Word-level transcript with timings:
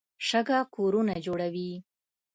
شګه 0.27 0.59
کورونه 0.75 1.15
جوړوي. 1.25 1.71